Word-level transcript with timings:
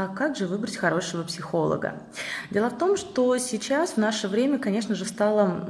А 0.00 0.06
как 0.06 0.36
же 0.36 0.46
выбрать 0.46 0.76
хорошего 0.76 1.24
психолога? 1.24 1.94
Дело 2.52 2.70
в 2.70 2.78
том, 2.78 2.96
что 2.96 3.36
сейчас 3.38 3.94
в 3.94 3.96
наше 3.96 4.28
время, 4.28 4.60
конечно 4.60 4.94
же, 4.94 5.04
стало, 5.04 5.66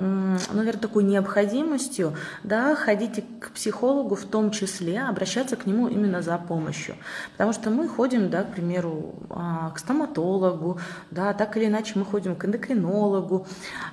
наверное, 0.53 0.83
такой 0.83 1.05
необходимостью 1.05 2.15
да, 2.43 2.75
ходить 2.75 3.25
к 3.41 3.53
психологу 3.53 4.17
в 4.17 4.27
том 4.27 4.51
числе, 4.51 5.01
обращаться 5.01 5.57
к 5.57 5.65
нему 5.65 5.89
именно 5.89 6.21
за 6.21 6.37
помощью. 6.37 6.97
Потому 7.33 7.55
что 7.55 7.71
мы 7.71 7.89
ходим, 7.89 8.29
да, 8.29 8.43
к 8.43 8.53
примеру, 8.53 9.15
а, 9.31 9.71
к 9.71 9.79
стоматологу, 9.79 10.79
да, 11.11 11.33
так 11.33 11.57
или 11.57 11.65
иначе 11.65 11.95
мы 11.95 12.05
ходим 12.05 12.37
к 12.37 12.45
эндокринологу, 12.45 13.47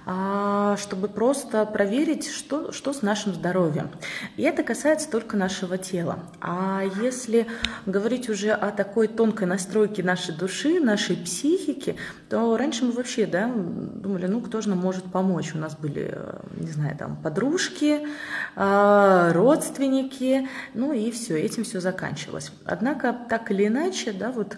а, 0.05 0.75
чтобы 0.75 1.07
просто 1.07 1.65
проверить, 1.65 2.29
что, 2.29 2.73
что 2.73 2.91
с 2.91 3.01
нашим 3.01 3.33
здоровьем. 3.33 3.89
И 4.35 4.43
это 4.43 4.63
касается 4.63 5.09
только 5.09 5.37
нашего 5.37 5.77
тела. 5.77 6.19
А 6.41 6.81
если 7.01 7.47
говорить 7.85 8.27
уже 8.27 8.51
о 8.51 8.71
такой 8.71 9.07
тонкой 9.07 9.47
настройке 9.47 10.03
нашей 10.03 10.24
нашей 10.25 10.39
души, 10.39 10.79
нашей 10.79 11.15
психики, 11.15 11.95
то 12.29 12.57
раньше 12.57 12.85
мы 12.85 12.91
вообще, 12.91 13.25
да, 13.25 13.47
думали, 13.47 14.27
ну, 14.27 14.41
кто 14.41 14.61
же 14.61 14.69
нам 14.69 14.79
может 14.79 15.03
помочь? 15.11 15.53
У 15.53 15.57
нас 15.57 15.75
были, 15.75 16.09
э, 16.11 16.39
не 16.57 16.71
знаю, 16.71 16.97
там, 16.97 17.15
подружки, 17.17 18.07
э, 18.55 19.31
родственники, 19.33 20.47
ну 20.73 20.93
и 20.93 21.11
все, 21.11 21.39
этим 21.39 21.63
все 21.63 21.79
заканчивалось. 21.79 22.51
Однако, 22.65 23.15
так 23.29 23.51
или 23.51 23.67
иначе, 23.67 24.13
да, 24.13 24.31
вот 24.31 24.57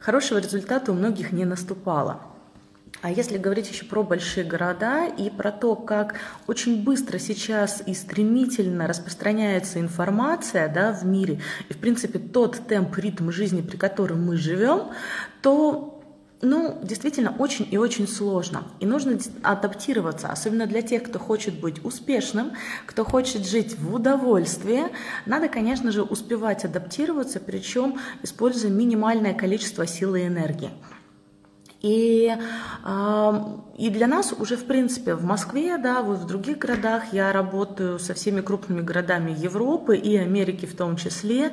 хорошего 0.00 0.38
результата 0.38 0.92
у 0.92 0.94
многих 0.94 1.32
не 1.32 1.44
наступало. 1.44 2.20
А 3.02 3.10
если 3.10 3.38
говорить 3.38 3.70
еще 3.70 3.86
про 3.86 4.02
большие 4.02 4.44
города 4.44 5.06
и 5.06 5.30
про 5.30 5.52
то, 5.52 5.74
как 5.74 6.16
очень 6.46 6.84
быстро 6.84 7.18
сейчас 7.18 7.82
и 7.86 7.94
стремительно 7.94 8.86
распространяется 8.86 9.80
информация 9.80 10.68
да, 10.68 10.92
в 10.92 11.06
мире, 11.06 11.40
и 11.70 11.72
в 11.72 11.78
принципе 11.78 12.18
тот 12.18 12.60
темп, 12.68 12.98
ритм 12.98 13.30
жизни, 13.30 13.62
при 13.62 13.78
котором 13.78 14.26
мы 14.26 14.36
живем, 14.36 14.90
то 15.40 15.96
ну, 16.42 16.78
действительно, 16.82 17.34
очень 17.38 17.68
и 17.70 17.76
очень 17.76 18.08
сложно. 18.08 18.64
И 18.80 18.86
нужно 18.86 19.18
адаптироваться, 19.42 20.28
особенно 20.28 20.66
для 20.66 20.80
тех, 20.80 21.02
кто 21.02 21.18
хочет 21.18 21.60
быть 21.60 21.84
успешным, 21.84 22.52
кто 22.86 23.04
хочет 23.04 23.46
жить 23.46 23.78
в 23.78 23.94
удовольствии. 23.94 24.84
Надо, 25.26 25.48
конечно 25.48 25.92
же, 25.92 26.02
успевать 26.02 26.64
адаптироваться, 26.64 27.40
причем 27.40 27.98
используя 28.22 28.70
минимальное 28.70 29.34
количество 29.34 29.86
силы 29.86 30.22
и 30.22 30.26
энергии. 30.28 30.70
И, 31.80 32.30
и 33.76 33.90
для 33.90 34.06
нас 34.06 34.34
уже, 34.38 34.56
в 34.56 34.66
принципе, 34.66 35.14
в 35.14 35.24
Москве, 35.24 35.78
да, 35.78 36.02
вот 36.02 36.18
в 36.18 36.26
других 36.26 36.58
городах 36.58 37.12
я 37.12 37.32
работаю 37.32 37.98
со 37.98 38.12
всеми 38.12 38.42
крупными 38.42 38.82
городами 38.82 39.34
Европы 39.36 39.96
и 39.96 40.16
Америки 40.16 40.66
в 40.66 40.76
том 40.76 40.96
числе. 40.96 41.52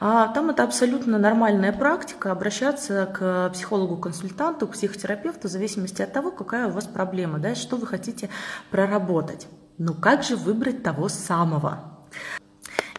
А, 0.00 0.28
там 0.28 0.50
это 0.50 0.64
абсолютно 0.64 1.18
нормальная 1.18 1.72
практика 1.72 2.32
обращаться 2.32 3.06
к 3.12 3.50
психологу-консультанту, 3.52 4.66
к 4.66 4.72
психотерапевту 4.72 5.48
в 5.48 5.50
зависимости 5.50 6.00
от 6.00 6.12
того, 6.12 6.30
какая 6.30 6.68
у 6.68 6.70
вас 6.70 6.86
проблема, 6.86 7.38
да, 7.38 7.54
что 7.54 7.76
вы 7.76 7.86
хотите 7.86 8.30
проработать. 8.70 9.46
Но 9.76 9.92
как 9.92 10.22
же 10.22 10.36
выбрать 10.36 10.82
того 10.82 11.08
самого? 11.08 11.96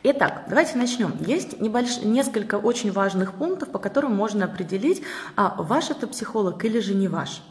Итак, 0.04 0.44
давайте 0.48 0.78
начнем. 0.78 1.14
Есть 1.26 1.60
небольш... 1.60 2.02
несколько 2.04 2.56
очень 2.56 2.92
важных 2.92 3.34
пунктов, 3.34 3.70
по 3.70 3.80
которым 3.80 4.16
можно 4.16 4.46
определить, 4.46 5.02
а 5.36 5.56
ваш 5.58 5.90
это 5.90 6.08
психолог 6.08 6.64
или 6.64 6.80
же 6.80 6.94
не 6.94 7.08
ваш. 7.08 7.42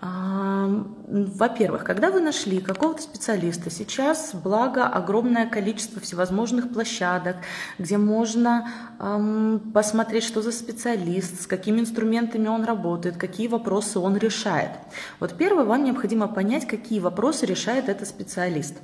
Во-первых, 0.00 1.82
когда 1.82 2.12
вы 2.12 2.20
нашли 2.20 2.60
какого-то 2.60 3.02
специалиста, 3.02 3.68
сейчас, 3.68 4.30
благо, 4.32 4.86
огромное 4.86 5.48
количество 5.48 6.00
всевозможных 6.00 6.72
площадок, 6.72 7.36
где 7.78 7.98
можно 7.98 8.70
эм, 9.00 9.72
посмотреть, 9.74 10.22
что 10.22 10.40
за 10.40 10.52
специалист, 10.52 11.42
с 11.42 11.46
какими 11.48 11.80
инструментами 11.80 12.46
он 12.46 12.64
работает, 12.64 13.16
какие 13.16 13.48
вопросы 13.48 13.98
он 13.98 14.16
решает. 14.16 14.70
Вот 15.18 15.36
первое, 15.36 15.64
вам 15.64 15.82
необходимо 15.82 16.28
понять, 16.28 16.66
какие 16.68 17.00
вопросы 17.00 17.44
решает 17.46 17.88
этот 17.88 18.06
специалист. 18.06 18.76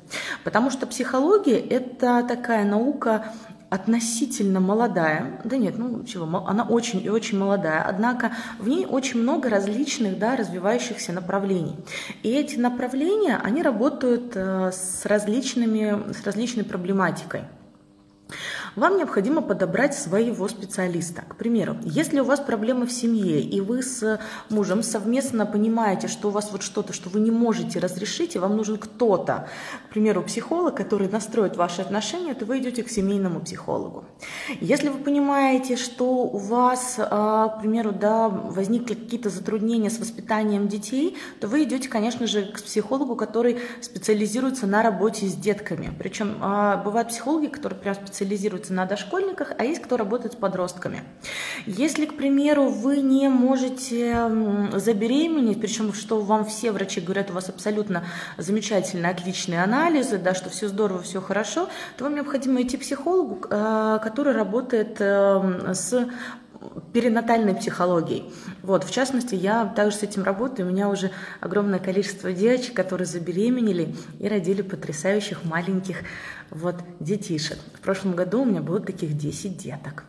Потому 0.42 0.70
что 0.70 0.84
психология– 0.84 1.60
это 1.70 2.24
такая 2.26 2.64
наука, 2.64 3.32
относительно 3.74 4.60
молодая, 4.60 5.40
да 5.42 5.56
нет, 5.56 5.76
ну 5.76 6.04
чего, 6.04 6.46
она 6.46 6.62
очень 6.62 7.04
и 7.04 7.08
очень 7.08 7.36
молодая, 7.36 7.82
однако 7.82 8.30
в 8.60 8.68
ней 8.68 8.86
очень 8.86 9.20
много 9.20 9.50
различных, 9.50 10.16
да, 10.16 10.36
развивающихся 10.36 11.12
направлений. 11.12 11.76
И 12.22 12.30
эти 12.30 12.56
направления, 12.56 13.36
они 13.42 13.62
работают 13.62 14.32
э, 14.36 14.70
с 14.72 15.04
различными, 15.06 16.12
с 16.12 16.24
различной 16.24 16.64
проблематикой 16.64 17.42
вам 18.76 18.98
необходимо 18.98 19.40
подобрать 19.42 19.94
своего 19.94 20.48
специалиста. 20.48 21.22
К 21.28 21.36
примеру, 21.36 21.76
если 21.82 22.20
у 22.20 22.24
вас 22.24 22.40
проблемы 22.40 22.86
в 22.86 22.92
семье, 22.92 23.40
и 23.40 23.60
вы 23.60 23.82
с 23.82 24.20
мужем 24.50 24.82
совместно 24.82 25.46
понимаете, 25.46 26.08
что 26.08 26.28
у 26.28 26.30
вас 26.30 26.50
вот 26.50 26.62
что-то, 26.62 26.92
что 26.92 27.08
вы 27.08 27.20
не 27.20 27.30
можете 27.30 27.78
разрешить, 27.78 28.34
и 28.34 28.38
вам 28.38 28.56
нужен 28.56 28.78
кто-то, 28.78 29.48
к 29.88 29.92
примеру, 29.92 30.22
психолог, 30.22 30.76
который 30.76 31.08
настроит 31.08 31.56
ваши 31.56 31.82
отношения, 31.82 32.34
то 32.34 32.44
вы 32.44 32.58
идете 32.58 32.82
к 32.82 32.88
семейному 32.88 33.40
психологу. 33.40 34.04
Если 34.60 34.88
вы 34.88 34.98
понимаете, 34.98 35.76
что 35.76 36.24
у 36.24 36.38
вас, 36.38 36.96
а, 36.98 37.48
к 37.48 37.60
примеру, 37.60 37.92
да, 37.92 38.28
возникли 38.28 38.94
какие-то 38.94 39.30
затруднения 39.30 39.90
с 39.90 39.98
воспитанием 39.98 40.68
детей, 40.68 41.16
то 41.40 41.48
вы 41.48 41.64
идете, 41.64 41.88
конечно 41.88 42.26
же, 42.26 42.46
к 42.46 42.62
психологу, 42.62 43.14
который 43.16 43.58
специализируется 43.80 44.66
на 44.66 44.82
работе 44.82 45.26
с 45.26 45.34
детками. 45.34 45.92
Причем 45.98 46.38
а, 46.40 46.76
бывают 46.78 47.08
психологи, 47.08 47.46
которые 47.46 47.78
прям 47.78 47.94
специализируются 47.94 48.63
концентрируется 48.64 48.72
на 48.72 48.86
дошкольниках, 48.86 49.52
а 49.58 49.64
есть 49.64 49.82
кто 49.82 49.96
работает 49.96 50.32
с 50.32 50.36
подростками. 50.36 51.02
Если, 51.66 52.06
к 52.06 52.16
примеру, 52.16 52.68
вы 52.68 52.98
не 52.98 53.28
можете 53.28 54.30
забеременеть, 54.74 55.60
причем 55.60 55.92
что 55.92 56.20
вам 56.20 56.44
все 56.44 56.72
врачи 56.72 57.00
говорят, 57.00 57.30
у 57.30 57.34
вас 57.34 57.48
абсолютно 57.48 58.04
замечательные, 58.38 59.12
отличные 59.12 59.62
анализы, 59.62 60.18
да, 60.18 60.34
что 60.34 60.50
все 60.50 60.68
здорово, 60.68 61.02
все 61.02 61.20
хорошо, 61.20 61.68
то 61.96 62.04
вам 62.04 62.14
необходимо 62.14 62.60
идти 62.62 62.76
к 62.76 62.80
психологу, 62.80 63.46
э, 63.50 63.98
который 64.02 64.34
работает 64.34 64.96
э, 65.00 65.72
с 65.74 66.08
перинатальной 66.92 67.54
психологией. 67.54 68.32
Вот, 68.62 68.84
в 68.84 68.90
частности, 68.90 69.34
я 69.34 69.66
также 69.66 69.98
с 69.98 70.02
этим 70.02 70.22
работаю. 70.22 70.68
У 70.68 70.70
меня 70.70 70.88
уже 70.88 71.10
огромное 71.40 71.78
количество 71.78 72.32
девочек, 72.32 72.74
которые 72.74 73.06
забеременели 73.06 73.94
и 74.20 74.28
родили 74.28 74.62
потрясающих 74.62 75.44
маленьких 75.44 75.98
вот, 76.50 76.76
детишек. 77.00 77.58
В 77.74 77.80
прошлом 77.80 78.14
году 78.14 78.42
у 78.42 78.44
меня 78.44 78.62
было 78.62 78.80
таких 78.80 79.16
10 79.16 79.56
деток. 79.56 80.04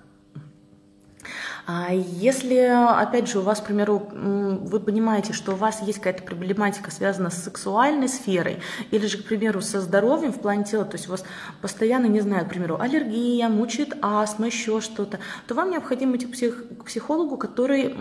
А 1.67 1.91
если, 1.91 2.57
опять 2.57 3.27
же, 3.27 3.39
у 3.39 3.41
вас, 3.41 3.59
к 3.59 3.65
примеру, 3.65 4.07
вы 4.11 4.79
понимаете, 4.79 5.33
что 5.33 5.53
у 5.53 5.55
вас 5.55 5.81
есть 5.81 5.97
какая-то 5.97 6.21
проблематика, 6.21 6.91
связанная 6.91 7.31
с 7.31 7.43
сексуальной 7.43 8.07
сферой, 8.07 8.59
или 8.91 9.07
же, 9.07 9.17
к 9.17 9.25
примеру, 9.25 9.61
со 9.61 9.81
здоровьем 9.81 10.31
в 10.31 10.39
плане 10.39 10.63
тела, 10.63 10.85
то 10.85 10.95
есть 10.95 11.07
у 11.07 11.11
вас 11.11 11.23
постоянно, 11.61 12.05
не 12.05 12.21
знаю, 12.21 12.45
к 12.45 12.49
примеру, 12.49 12.79
аллергия, 12.79 13.49
мучает 13.49 13.97
астма, 14.01 14.45
еще 14.45 14.79
что-то, 14.79 15.19
то 15.47 15.55
вам 15.55 15.71
необходимо 15.71 16.17
идти 16.17 16.27
к 16.27 16.85
психологу, 16.85 17.35
который 17.35 17.95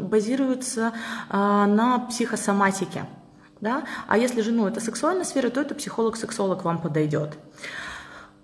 базируется 0.00 0.92
а, 1.28 1.66
на 1.66 1.98
психосоматике. 1.98 3.06
Да? 3.60 3.82
А 4.06 4.16
если 4.16 4.42
же 4.42 4.52
ну, 4.52 4.68
это 4.68 4.80
сексуальная 4.80 5.24
сфера, 5.24 5.50
то 5.50 5.60
это 5.60 5.74
психолог-сексолог 5.74 6.62
вам 6.62 6.80
подойдет. 6.80 7.36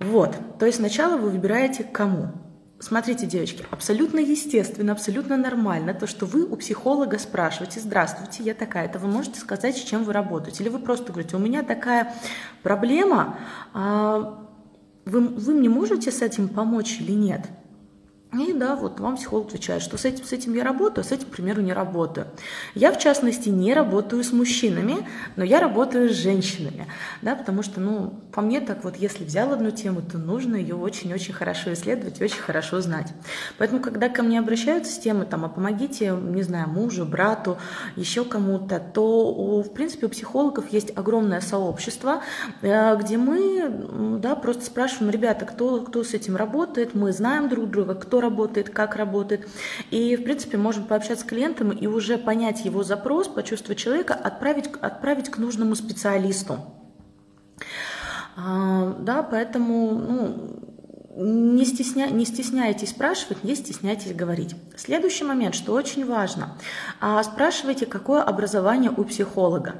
Вот, 0.00 0.34
то 0.58 0.66
есть 0.66 0.78
сначала 0.78 1.16
вы 1.16 1.30
выбираете 1.30 1.84
кому. 1.84 2.32
Смотрите, 2.84 3.24
девочки, 3.24 3.64
абсолютно 3.70 4.18
естественно, 4.18 4.92
абсолютно 4.92 5.38
нормально 5.38 5.94
то, 5.94 6.06
что 6.06 6.26
вы 6.26 6.44
у 6.44 6.54
психолога 6.56 7.18
спрашиваете, 7.18 7.80
здравствуйте, 7.80 8.42
я 8.42 8.52
такая-то, 8.52 8.98
вы 8.98 9.08
можете 9.08 9.40
сказать, 9.40 9.78
с 9.78 9.80
чем 9.80 10.04
вы 10.04 10.12
работаете? 10.12 10.62
Или 10.62 10.68
вы 10.68 10.80
просто 10.80 11.10
говорите, 11.10 11.34
у 11.36 11.38
меня 11.38 11.62
такая 11.62 12.14
проблема, 12.62 13.38
а 13.72 14.46
вы, 15.06 15.20
вы 15.28 15.54
мне 15.54 15.70
можете 15.70 16.12
с 16.12 16.20
этим 16.20 16.46
помочь 16.46 17.00
или 17.00 17.12
нет? 17.12 17.46
И 18.38 18.52
да, 18.52 18.74
вот 18.74 18.98
вам 19.00 19.16
психолог 19.16 19.48
отвечает, 19.48 19.82
что 19.82 19.96
с 19.96 20.04
этим, 20.04 20.24
с 20.24 20.32
этим 20.32 20.54
я 20.54 20.64
работаю, 20.64 21.04
а 21.04 21.08
с 21.08 21.12
этим, 21.12 21.26
к 21.26 21.30
примеру, 21.30 21.62
не 21.62 21.72
работаю. 21.72 22.26
Я, 22.74 22.92
в 22.92 22.98
частности, 22.98 23.48
не 23.48 23.74
работаю 23.74 24.24
с 24.24 24.32
мужчинами, 24.32 25.06
но 25.36 25.44
я 25.44 25.60
работаю 25.60 26.08
с 26.08 26.12
женщинами, 26.12 26.86
да, 27.22 27.36
потому 27.36 27.62
что, 27.62 27.80
ну, 27.80 28.20
по 28.32 28.40
мне 28.40 28.60
так 28.60 28.82
вот, 28.82 28.96
если 28.96 29.24
взял 29.24 29.52
одну 29.52 29.70
тему, 29.70 30.02
то 30.02 30.18
нужно 30.18 30.56
ее 30.56 30.74
очень-очень 30.74 31.32
хорошо 31.32 31.72
исследовать, 31.72 32.20
очень 32.20 32.40
хорошо 32.40 32.80
знать. 32.80 33.12
Поэтому, 33.58 33.80
когда 33.80 34.08
ко 34.08 34.22
мне 34.22 34.40
обращаются 34.40 34.92
с 34.92 34.98
темой, 34.98 35.26
там, 35.26 35.44
а 35.44 35.48
помогите, 35.48 36.10
не 36.10 36.42
знаю, 36.42 36.68
мужу, 36.68 37.04
брату, 37.04 37.58
еще 37.94 38.24
кому-то, 38.24 38.80
то, 38.80 39.32
у, 39.32 39.62
в 39.62 39.72
принципе, 39.72 40.06
у 40.06 40.08
психологов 40.08 40.72
есть 40.72 40.96
огромное 40.96 41.40
сообщество, 41.40 42.22
э, 42.62 42.96
где 42.96 43.16
мы, 43.16 44.18
да, 44.20 44.34
просто 44.34 44.64
спрашиваем, 44.64 45.12
ребята, 45.12 45.44
кто, 45.44 45.80
кто 45.82 46.02
с 46.02 46.14
этим 46.14 46.34
работает, 46.34 46.94
мы 46.94 47.12
знаем 47.12 47.48
друг 47.48 47.70
друга, 47.70 47.94
кто 47.94 48.23
работает, 48.24 48.70
как 48.70 48.96
работает. 48.96 49.48
И, 49.90 50.16
в 50.16 50.24
принципе, 50.24 50.56
можем 50.56 50.84
пообщаться 50.84 51.24
с 51.24 51.28
клиентом 51.28 51.70
и 51.70 51.86
уже 51.86 52.18
понять 52.18 52.64
его 52.64 52.82
запрос, 52.82 53.28
почувствовать 53.28 53.78
человека, 53.78 54.14
отправить, 54.14 54.68
отправить 54.80 55.30
к 55.30 55.38
нужному 55.38 55.74
специалисту. 55.74 56.58
А, 58.36 58.96
да, 58.98 59.22
поэтому, 59.22 59.92
ну, 59.92 60.64
не, 61.16 61.64
стесня... 61.64 62.08
не 62.08 62.24
стесняйтесь 62.24 62.90
спрашивать, 62.90 63.44
не 63.44 63.54
стесняйтесь 63.54 64.14
говорить. 64.14 64.56
Следующий 64.76 65.24
момент, 65.24 65.54
что 65.54 65.72
очень 65.72 66.04
важно, 66.06 66.56
а, 67.00 67.22
спрашивайте, 67.22 67.86
какое 67.86 68.22
образование 68.22 68.90
у 68.90 69.04
психолога. 69.04 69.76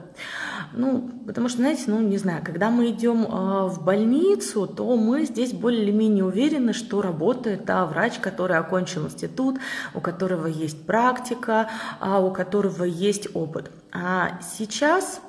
Ну, 0.77 1.09
потому 1.27 1.49
что, 1.49 1.59
знаете, 1.59 1.85
ну, 1.87 2.01
не 2.01 2.19
знаю, 2.19 2.43
когда 2.45 2.71
мы 2.71 2.91
идем 2.91 3.23
э, 3.23 3.69
в 3.69 3.85
больницу, 3.85 4.67
то 4.67 4.97
мы 4.97 5.25
здесь 5.25 5.53
более 5.53 5.83
или 5.83 5.93
менее 5.93 6.25
уверены, 6.25 6.73
что 6.73 7.01
работает 7.01 7.65
та 7.65 7.87
врач, 7.87 8.19
который 8.19 8.57
окончил 8.57 9.07
институт, 9.07 9.59
у 9.95 10.01
которого 10.01 10.47
есть 10.47 10.85
практика, 10.85 11.69
а 12.01 12.21
у 12.21 12.33
которого 12.33 12.85
есть 12.85 13.29
опыт. 13.35 13.71
А 13.93 14.41
сейчас 14.57 15.21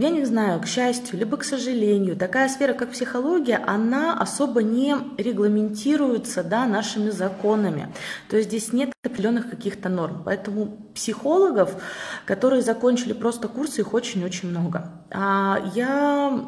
я 0.00 0.10
не 0.10 0.24
знаю, 0.24 0.60
к 0.60 0.66
счастью, 0.66 1.18
либо 1.18 1.36
к 1.36 1.44
сожалению, 1.44 2.16
такая 2.16 2.48
сфера, 2.48 2.72
как 2.72 2.92
психология, 2.92 3.62
она 3.66 4.18
особо 4.18 4.62
не 4.62 4.96
регламентируется 5.18 6.42
да, 6.42 6.66
нашими 6.66 7.10
законами. 7.10 7.92
То 8.30 8.36
есть 8.36 8.48
здесь 8.48 8.72
нет 8.72 8.92
определенных 9.04 9.50
каких-то 9.50 9.88
норм. 9.88 10.22
Поэтому 10.24 10.78
психологов, 10.94 11.82
которые 12.24 12.62
закончили 12.62 13.12
просто 13.12 13.48
курсы, 13.48 13.82
их 13.82 13.92
очень-очень 13.92 14.48
много. 14.48 14.90
А 15.10 15.62
я 15.74 16.42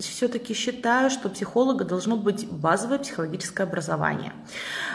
все-таки 0.00 0.54
считаю, 0.54 1.10
что 1.10 1.28
психолога 1.28 1.84
должно 1.84 2.16
быть 2.16 2.48
базовое 2.50 2.98
психологическое 2.98 3.64
образование. 3.64 4.32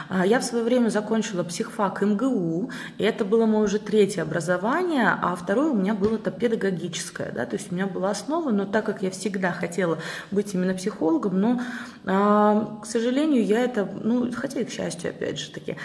А, 0.10 0.25
я 0.25 0.40
в 0.40 0.44
свое 0.44 0.63
время 0.63 0.90
закончила 0.90 1.44
психфак 1.44 2.02
МГУ, 2.02 2.69
и 2.98 3.04
это 3.04 3.25
было 3.25 3.46
мое 3.46 3.63
уже 3.63 3.80
третье 3.80 4.22
образование, 4.22 5.18
а 5.22 5.36
второе 5.36 5.72
у 5.72 5.75
меня 5.75 5.94
было 5.94 6.16
это 6.16 6.31
педагогическое, 6.31 7.31
да, 7.31 7.46
то 7.46 7.56
есть 7.56 7.72
у 7.72 7.75
меня 7.75 7.88
была 7.88 8.12
основа, 8.12 8.52
но 8.52 8.66
так 8.66 8.86
как 8.86 9.02
я 9.02 9.12
всегда 9.12 9.52
хотела 9.52 9.98
быть 10.31 10.54
именно 10.54 10.74
психологом, 10.74 11.40
но, 11.40 11.62
а, 12.06 12.80
к 12.81 12.86
сожалению, 12.86 13.46
я 13.46 13.62
это, 13.62 13.90
ну, 14.04 14.31
хотя 14.31 14.62
и 14.62 14.66
к 14.66 14.69
счастью, 14.69 15.12
опять 15.12 15.40
же 15.40 15.52
таки, 15.52 15.78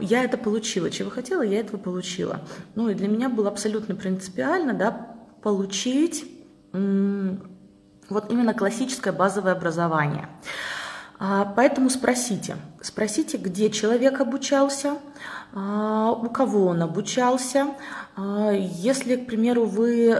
я 0.00 0.24
это 0.24 0.36
получила, 0.36 0.90
чего 0.90 1.10
хотела, 1.10 1.42
я 1.42 1.60
этого 1.60 1.78
получила. 1.78 2.40
Ну, 2.74 2.88
и 2.88 2.94
для 2.94 3.08
меня 3.08 3.28
было 3.28 3.48
абсолютно 3.48 3.94
принципиально, 3.94 4.74
да, 4.74 5.16
получить 5.42 6.24
вот 8.12 8.30
именно 8.30 8.54
классическое 8.54 9.12
базовое 9.12 9.52
образование. 9.52 10.28
А, 11.24 11.52
поэтому 11.54 11.88
спросите, 11.88 12.56
спросите, 12.80 13.36
где 13.36 13.70
человек 13.70 14.20
обучался, 14.20 14.96
а, 15.54 16.10
у 16.10 16.28
кого 16.28 16.66
он 16.66 16.82
обучался. 16.82 17.68
А, 18.16 18.50
если, 18.50 19.14
к 19.14 19.26
примеру, 19.26 19.66
вы 19.66 20.16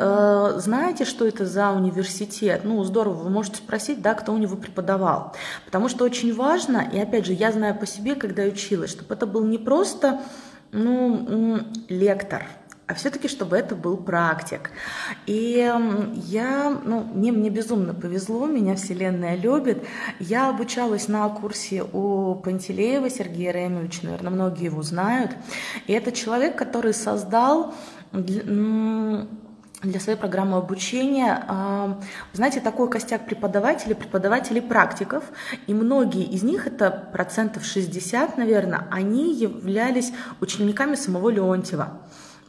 знаете, 0.58 1.04
что 1.04 1.26
это 1.26 1.44
за 1.44 1.70
университет, 1.70 2.60
ну, 2.62 2.82
здорово, 2.84 3.14
вы 3.14 3.30
можете 3.30 3.56
спросить, 3.56 4.00
да, 4.00 4.14
кто 4.14 4.32
у 4.32 4.38
него 4.38 4.56
преподавал. 4.56 5.34
Потому 5.64 5.88
что 5.88 6.04
очень 6.04 6.32
важно, 6.34 6.88
и 6.92 7.00
опять 7.00 7.26
же, 7.26 7.32
я 7.32 7.50
знаю 7.50 7.76
по 7.76 7.86
себе, 7.86 8.14
когда 8.14 8.44
училась, 8.44 8.90
чтобы 8.90 9.14
это 9.14 9.26
был 9.26 9.44
не 9.44 9.58
просто 9.58 10.20
ну, 10.70 11.66
лектор– 11.88 12.46
а 12.92 12.94
все-таки, 12.94 13.26
чтобы 13.26 13.56
это 13.56 13.74
был 13.74 13.96
практик. 13.96 14.70
И 15.24 15.66
я, 16.14 16.78
ну, 16.84 17.04
мне, 17.14 17.32
мне 17.32 17.48
безумно 17.48 17.94
повезло, 17.94 18.46
меня 18.46 18.76
Вселенная 18.76 19.34
любит. 19.34 19.82
Я 20.20 20.50
обучалась 20.50 21.08
на 21.08 21.26
курсе 21.30 21.84
у 21.84 22.34
Пантелеева 22.34 23.08
Сергея 23.08 23.52
Ремовича, 23.52 24.00
наверное, 24.02 24.30
многие 24.30 24.66
его 24.66 24.82
знают. 24.82 25.30
И 25.86 25.94
это 25.94 26.12
человек, 26.12 26.56
который 26.56 26.92
создал 26.92 27.74
для 28.12 29.98
своей 29.98 30.18
программы 30.18 30.58
обучения. 30.58 31.44
А, 31.48 31.98
знаете, 32.34 32.60
такой 32.60 32.90
костяк 32.90 33.24
преподавателей, 33.24 33.94
преподавателей 33.94 34.60
практиков, 34.60 35.24
и 35.66 35.72
многие 35.72 36.24
из 36.24 36.42
них, 36.42 36.66
это 36.66 36.90
процентов 37.10 37.64
60, 37.64 38.36
наверное, 38.36 38.86
они 38.90 39.34
являлись 39.34 40.12
учениками 40.40 40.94
самого 40.94 41.30
Леонтьева. 41.30 42.02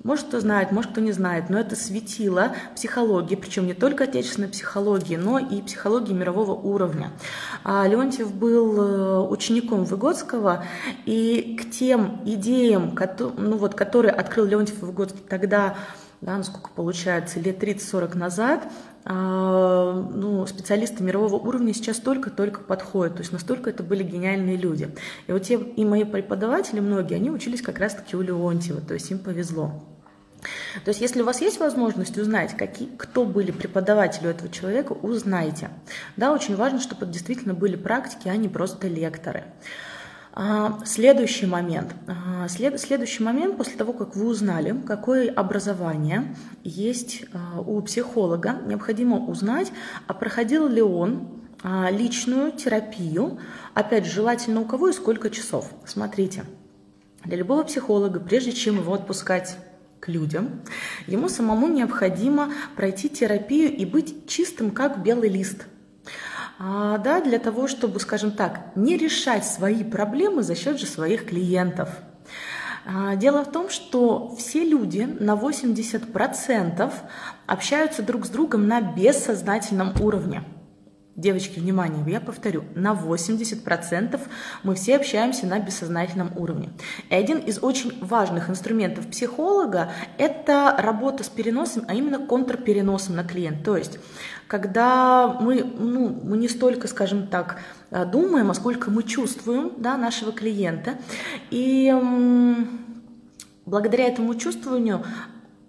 Может, 0.03 0.27
кто 0.27 0.41
знает, 0.41 0.71
может, 0.71 0.91
кто 0.91 0.99
не 0.99 1.13
знает, 1.13 1.49
но 1.49 1.57
это 1.57 1.77
светило 1.77 2.53
психологии, 2.75 3.35
причем 3.35 3.65
не 3.65 3.73
только 3.73 4.03
отечественной 4.03 4.49
психологии, 4.49 5.15
но 5.15 5.39
и 5.39 5.61
психологии 5.61 6.13
мирового 6.13 6.51
уровня. 6.51 7.11
А 7.63 7.87
Леонтьев 7.87 8.33
был 8.33 8.81
э, 8.81 9.27
учеником 9.29 9.85
Выгодского, 9.85 10.65
и 11.05 11.57
к 11.57 11.71
тем 11.71 12.19
идеям, 12.25 12.97
ну 13.37 13.55
вот, 13.55 13.75
которые 13.75 14.11
открыл 14.11 14.45
Леонтьев 14.45 14.83
и 14.83 14.85
Выгодский 14.85 15.23
тогда, 15.29 15.75
да, 16.23 16.37
насколько 16.37 16.69
получается, 16.69 17.39
лет 17.39 17.61
30-40 17.61 18.17
назад, 18.17 18.63
а, 19.05 19.93
ну, 19.93 20.45
специалисты 20.47 21.03
мирового 21.03 21.35
уровня 21.35 21.73
сейчас 21.73 21.97
только-только 21.99 22.61
подходят, 22.61 23.15
то 23.15 23.21
есть 23.21 23.33
настолько 23.33 23.69
это 23.69 23.83
были 23.83 24.03
гениальные 24.03 24.55
люди. 24.55 24.89
И 25.27 25.31
вот 25.33 25.43
те 25.43 25.55
и 25.55 25.83
мои 25.83 26.05
преподаватели, 26.05 26.79
многие, 26.79 27.15
они 27.15 27.29
учились 27.29 27.61
как 27.61 27.79
раз-таки 27.79 28.15
у 28.15 28.21
Леонтьева, 28.21 28.79
то 28.81 28.93
есть 28.93 29.11
им 29.11 29.19
повезло. 29.19 29.83
То 30.83 30.89
есть, 30.89 31.01
если 31.01 31.21
у 31.21 31.25
вас 31.25 31.41
есть 31.41 31.59
возможность 31.59 32.17
узнать, 32.17 32.55
какие, 32.57 32.89
кто 32.97 33.25
были 33.25 33.51
преподаватели 33.51 34.29
этого 34.29 34.49
человека, 34.49 34.91
узнайте. 34.91 35.69
Да, 36.17 36.33
очень 36.33 36.55
важно, 36.55 36.79
чтобы 36.79 37.03
это 37.05 37.13
действительно 37.13 37.53
были 37.53 37.75
практики, 37.75 38.27
а 38.27 38.35
не 38.35 38.49
просто 38.49 38.87
лекторы. 38.87 39.45
А, 40.35 40.79
следующий 40.83 41.45
момент. 41.45 41.93
А, 42.07 42.47
след, 42.47 42.79
следующий 42.79 43.23
момент, 43.23 43.55
после 43.55 43.75
того, 43.75 43.93
как 43.93 44.15
вы 44.15 44.25
узнали, 44.25 44.75
какое 44.85 45.31
образование 45.31 46.35
есть 46.63 47.25
а, 47.33 47.61
у 47.61 47.79
психолога, 47.81 48.57
необходимо 48.65 49.27
узнать, 49.27 49.71
а 50.07 50.13
проходил 50.13 50.67
ли 50.67 50.81
он 50.81 51.27
личную 51.91 52.51
терапию, 52.51 53.39
опять 53.73 54.05
желательно 54.05 54.59
у 54.59 54.65
кого 54.65 54.89
и 54.89 54.91
сколько 54.91 55.29
часов. 55.29 55.71
Смотрите, 55.85 56.43
для 57.23 57.37
любого 57.37 57.63
психолога, 57.63 58.19
прежде 58.19 58.51
чем 58.51 58.79
его 58.79 58.93
отпускать 58.93 59.55
к 60.01 60.09
людям, 60.09 60.61
ему 61.07 61.29
самому 61.29 61.69
необходимо 61.69 62.51
пройти 62.75 63.07
терапию 63.07 63.73
и 63.73 63.85
быть 63.85 64.27
чистым, 64.27 64.71
как 64.71 65.03
белый 65.03 65.29
лист. 65.29 65.67
А, 66.59 66.97
да, 66.97 67.21
для 67.21 67.39
того, 67.39 67.67
чтобы, 67.67 67.99
скажем 67.99 68.31
так, 68.31 68.75
не 68.75 68.97
решать 68.97 69.45
свои 69.45 69.83
проблемы 69.83 70.43
за 70.43 70.55
счет 70.55 70.79
же 70.79 70.85
своих 70.85 71.25
клиентов. 71.25 71.89
А, 72.85 73.15
дело 73.15 73.43
в 73.43 73.51
том, 73.51 73.69
что 73.69 74.35
все 74.37 74.63
люди 74.63 75.07
на 75.19 75.35
80% 75.35 76.93
общаются 77.47 78.03
друг 78.03 78.25
с 78.25 78.29
другом 78.29 78.67
на 78.67 78.81
бессознательном 78.81 79.93
уровне. 79.99 80.43
Девочки, 81.15 81.59
внимание, 81.59 82.03
я 82.07 82.19
повторю, 82.19 82.63
на 82.73 82.93
80% 82.93 84.19
мы 84.63 84.73
все 84.73 84.95
общаемся 84.95 85.45
на 85.45 85.59
бессознательном 85.59 86.35
уровне. 86.35 86.71
И 87.11 87.13
один 87.13 87.37
из 87.37 87.61
очень 87.61 88.03
важных 88.03 88.49
инструментов 88.49 89.05
психолога– 89.05 89.91
это 90.17 90.75
работа 90.79 91.23
с 91.23 91.29
переносом, 91.29 91.85
а 91.87 91.93
именно 91.93 92.17
контрпереносом 92.17 93.15
на 93.15 93.23
клиент. 93.23 93.63
То 93.63 93.77
есть, 93.77 93.99
когда 94.47 95.27
мы, 95.39 95.63
ну, 95.63 96.19
мы 96.23 96.35
не 96.35 96.49
столько, 96.49 96.87
скажем 96.87 97.27
так, 97.27 97.59
думаем, 97.91 98.49
а 98.49 98.55
сколько 98.55 98.89
мы 98.89 99.03
чувствуем 99.03 99.73
да, 99.77 99.97
нашего 99.97 100.31
клиента. 100.31 100.97
И 101.51 101.93
благодаря 103.67 104.07
этому 104.07 104.33
чувствованию 104.33 105.05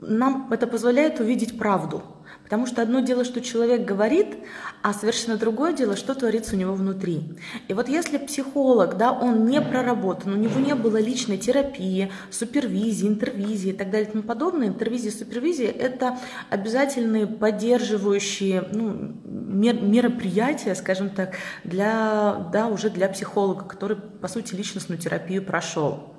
нам 0.01 0.49
это 0.51 0.67
позволяет 0.67 1.21
увидеть 1.21 1.59
правду– 1.59 2.03
Потому 2.45 2.67
что 2.67 2.83
одно 2.83 3.01
дело, 3.01 3.25
что 3.25 3.41
человек 3.41 3.87
говорит, 3.87 4.37
а 4.83 4.93
совершенно 4.93 5.39
другое 5.39 5.73
дело, 5.73 5.97
что 5.97 6.15
творится 6.15 6.55
у 6.55 6.59
него 6.59 6.75
внутри. 6.75 7.23
И 7.69 7.73
вот 7.73 7.89
если 7.89 8.19
психолог, 8.19 8.99
да, 8.99 9.13
он 9.13 9.47
не 9.47 9.63
проработан, 9.63 10.35
у 10.35 10.37
него 10.37 10.61
не 10.61 10.75
было 10.75 10.99
личной 10.99 11.39
терапии, 11.39 12.13
супервизии, 12.31 13.09
интервизии 13.09 13.71
и 13.71 13.73
так 13.73 13.91
далее 13.91 14.09
и 14.09 14.13
тому 14.13 14.25
подобное, 14.25 14.69
интервизия, 14.69 15.11
супервизия– 15.11 15.71
это 15.73 16.19
обязательные 16.51 17.27
поддерживающие 17.27 18.69
ну, 18.71 19.15
мероприятия, 19.25 20.75
скажем 20.75 21.09
так, 21.09 21.37
для, 21.65 22.51
да, 22.53 22.67
уже 22.67 22.91
для 22.91 23.09
психолога, 23.09 23.65
который, 23.65 23.97
по 23.97 24.29
сути, 24.29 24.55
личностную 24.55 24.99
терапию 24.99 25.43
прошел, 25.43 26.15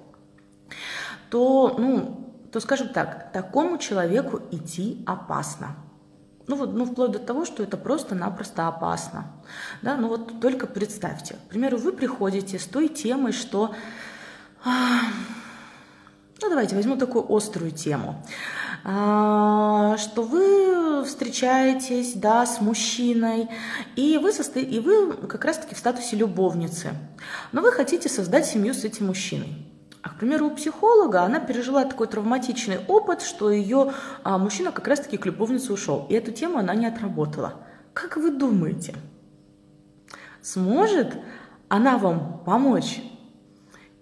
то, 1.29 1.75
ну, 1.77 2.47
то, 2.51 2.59
скажем 2.59 2.89
так, 2.89 3.31
такому 3.31 3.77
человеку 3.77 4.41
идти 4.51 5.03
опасно. 5.05 5.75
Ну 6.47 6.55
вот, 6.55 6.73
ну 6.73 6.85
вплоть 6.85 7.11
до 7.11 7.19
того, 7.19 7.45
что 7.45 7.63
это 7.63 7.75
просто-напросто 7.75 8.67
опасно. 8.67 9.25
Да, 9.81 9.97
ну 9.97 10.09
вот 10.09 10.39
только 10.39 10.67
представьте, 10.67 11.35
к 11.35 11.49
примеру, 11.49 11.77
вы 11.77 11.91
приходите 11.91 12.59
с 12.59 12.65
той 12.65 12.87
темой, 12.87 13.31
что, 13.31 13.73
а, 14.63 15.01
ну 16.41 16.49
давайте 16.49 16.75
возьму 16.75 16.97
такую 16.97 17.25
острую 17.35 17.71
тему, 17.71 18.23
а, 18.83 19.97
что 19.97 20.21
вы 20.21 21.03
встречаетесь, 21.03 22.13
да, 22.13 22.45
с 22.45 22.61
мужчиной, 22.61 23.49
и 23.95 24.19
вы, 24.19 24.31
состо... 24.31 24.59
и 24.59 24.79
вы 24.79 25.13
как 25.13 25.45
раз-таки 25.45 25.73
в 25.73 25.79
статусе 25.79 26.15
любовницы, 26.15 26.91
но 27.53 27.61
вы 27.61 27.71
хотите 27.71 28.07
создать 28.07 28.45
семью 28.45 28.75
с 28.75 28.83
этим 28.83 29.07
мужчиной. 29.07 29.74
А, 30.05 30.09
к 30.09 30.17
примеру, 30.19 30.45
у 30.45 30.51
психолога 30.51 31.23
она 31.23 31.39
пережила 31.39 31.83
такой 31.83 32.05
травматичный 32.05 32.77
опыт, 32.87 33.23
что 33.23 33.49
ее 33.49 33.91
а, 34.23 34.37
мужчина 34.37 34.71
как 34.71 34.87
раз-таки 34.87 35.17
к 35.17 35.25
любовнице 35.25 35.73
ушел. 35.73 36.05
И 36.09 36.13
эту 36.13 36.31
тему 36.31 36.59
она 36.59 36.75
не 36.75 36.85
отработала. 36.85 37.55
Как 37.93 38.15
вы 38.15 38.29
думаете, 38.29 38.93
сможет 40.43 41.17
она 41.69 41.97
вам 41.97 42.43
помочь 42.45 43.01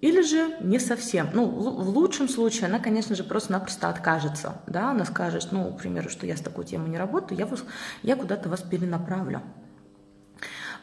или 0.02 0.22
же 0.22 0.58
не 0.60 0.78
совсем. 0.78 1.30
Ну, 1.34 1.46
в 1.46 1.88
лучшем 1.98 2.28
случае 2.28 2.66
она, 2.66 2.80
конечно 2.80 3.16
же, 3.16 3.24
просто-напросто 3.24 3.88
откажется. 3.88 4.62
Да? 4.68 4.92
Она 4.92 5.06
скажет, 5.06 5.48
ну, 5.52 5.72
к 5.74 5.78
примеру, 5.78 6.10
что 6.10 6.26
я 6.26 6.36
с 6.36 6.42
такой 6.42 6.66
темой 6.66 6.90
не 6.90 6.98
работаю, 6.98 7.40
я, 7.40 7.46
вас, 7.46 7.64
я 8.02 8.18
куда-то 8.18 8.50
вас 8.50 8.62
перенаправлю. 8.62 9.42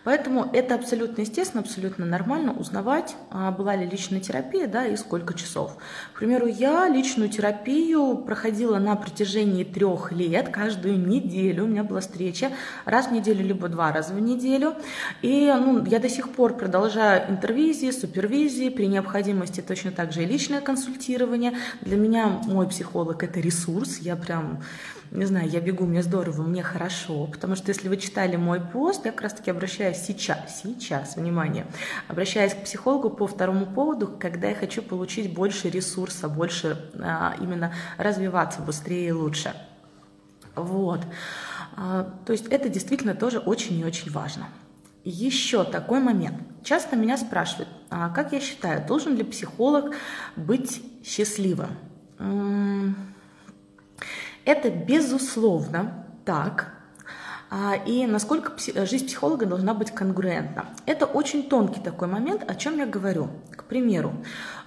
Поэтому 0.05 0.49
это 0.53 0.75
абсолютно 0.75 1.23
естественно, 1.23 1.63
абсолютно 1.63 2.07
нормально 2.07 2.53
узнавать, 2.53 3.17
а, 3.31 3.51
была 3.51 3.77
ли 3.77 3.87
личная 3.87 4.21
терапия, 4.21 4.67
да, 4.67 4.87
и 4.87 4.97
сколько 4.97 5.35
часов. 5.35 5.77
К 6.15 6.19
примеру, 6.19 6.47
я 6.47 6.89
личную 6.89 7.29
терапию 7.29 8.17
проходила 8.17 8.79
на 8.79 8.97
протяжении 8.97 9.65
трех 9.65 10.13
лет, 10.13 10.49
каждую 10.49 10.99
неделю 10.99 11.65
у 11.65 11.67
меня 11.67 11.85
была 11.85 12.01
встреча, 12.01 12.51
раз 12.85 13.09
в 13.09 13.13
неделю, 13.13 13.45
либо 13.45 13.69
два 13.69 13.93
раза 13.93 14.15
в 14.15 14.21
неделю. 14.21 14.75
И 15.23 15.53
ну, 15.55 15.85
я 15.85 15.99
до 15.99 16.09
сих 16.09 16.31
пор 16.31 16.57
продолжаю 16.57 17.31
интервизии, 17.31 17.91
супервизии, 17.91 18.71
при 18.71 18.87
необходимости 18.87 19.61
точно 19.61 19.91
так 19.91 20.13
же 20.13 20.23
и 20.23 20.27
личное 20.27 20.61
консультирование. 20.61 21.53
Для 21.81 21.97
меня 21.97 22.27
мой 22.29 22.69
психолог– 22.69 23.23
это 23.25 23.41
ресурс, 23.41 23.99
я 23.99 24.17
прям 24.17 24.63
не 25.11 25.25
знаю, 25.25 25.49
я 25.49 25.61
бегу, 25.61 25.87
мне 25.87 26.03
здорово, 26.03 26.43
мне 26.43 26.63
хорошо, 26.63 27.27
потому 27.27 27.57
что 27.57 27.71
если 27.71 27.89
вы 27.89 27.97
читали 27.97 28.37
мой 28.37 28.61
пост, 28.61 29.05
я 29.05 29.11
как 29.11 29.23
раз 29.23 29.33
таки 29.33 29.51
обращаюсь 29.51 29.99
сейчас, 29.99 30.63
сейчас, 30.63 31.17
внимание, 31.17 31.67
обращаюсь 32.07 32.55
к 32.55 32.63
психологу 32.63 33.11
по 33.11 33.27
второму 33.27 33.67
поводу, 33.67 34.07
когда 34.07 34.49
я 34.49 34.55
хочу 34.55 34.83
получить 34.83 35.35
больше 35.35 35.69
ресурса, 35.69 36.29
больше 36.29 36.91
а, 37.01 37.35
именно 37.41 37.75
развиваться 37.99 38.61
быстрее 38.61 39.09
и 39.09 39.13
лучше. 39.13 39.53
Вот. 40.55 41.01
А, 41.77 42.05
то 42.25 42.33
есть 42.33 42.47
это 42.47 42.69
действительно 42.69 43.15
тоже 43.15 43.39
очень 43.39 43.79
и 43.81 43.85
очень 43.85 44.13
важно. 44.13 44.49
Еще 45.03 45.65
такой 45.65 46.01
момент. 46.01 46.37
Часто 46.63 46.95
меня 46.95 47.17
спрашивают, 47.17 47.69
а 47.89 48.11
как 48.11 48.33
я 48.33 48.41
считаю, 48.41 48.87
должен 48.87 49.17
ли 49.17 49.25
психолог 49.25 49.95
быть 50.37 50.83
счастливым? 51.05 51.71
Это 54.45 54.71
безусловно 54.71 56.07
так. 56.25 56.73
А, 57.51 57.75
и 57.75 58.07
насколько 58.07 58.53
жизнь 58.87 59.07
психолога 59.07 59.45
должна 59.45 59.75
быть 59.75 59.91
конгруентна. 59.91 60.67
Это 60.87 61.05
очень 61.05 61.49
тонкий 61.49 61.81
такой 61.81 62.07
момент, 62.07 62.49
о 62.49 62.55
чем 62.55 62.79
я 62.79 62.87
говорю. 62.87 63.29
К 63.57 63.65
примеру, 63.65 64.13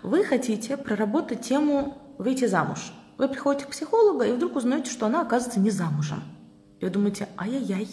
вы 0.01 0.25
хотите 0.25 0.75
проработать 0.75 1.41
тему 1.41 1.97
выйти 2.17 2.45
замуж. 2.45 2.93
Вы 3.17 3.29
приходите 3.29 3.65
к 3.65 3.69
психологу 3.69 4.23
и 4.23 4.33
вдруг 4.33 4.57
узнаете, 4.57 4.91
что 4.91 5.05
она 5.05 5.21
оказывается 5.21 5.61
не 5.61 5.69
замужем. 5.69 6.23
И 6.81 6.85
вы 6.85 6.91
думаете, 6.91 7.29
ай-яй-яй, 7.37 7.87